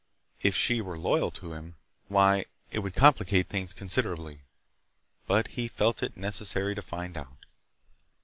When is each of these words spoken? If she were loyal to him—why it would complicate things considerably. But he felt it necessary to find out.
If 0.41 0.55
she 0.57 0.81
were 0.81 0.97
loyal 0.97 1.29
to 1.29 1.53
him—why 1.53 2.45
it 2.71 2.79
would 2.79 2.95
complicate 2.95 3.49
things 3.49 3.71
considerably. 3.71 4.41
But 5.27 5.49
he 5.49 5.67
felt 5.67 6.01
it 6.01 6.17
necessary 6.17 6.73
to 6.73 6.81
find 6.81 7.15
out. 7.15 7.45